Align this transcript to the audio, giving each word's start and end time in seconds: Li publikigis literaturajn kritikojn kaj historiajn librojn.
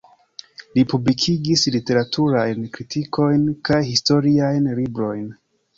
Li 0.77 0.83
publikigis 0.93 1.65
literaturajn 1.77 2.65
kritikojn 2.79 3.47
kaj 3.71 3.83
historiajn 3.93 4.71
librojn. 4.83 5.27